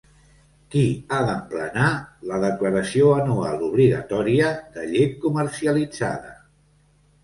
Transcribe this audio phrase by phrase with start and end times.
[0.75, 1.91] Qui ha d'emplenar
[2.33, 6.39] la declaració anual obligatòria de llet comercialitzada?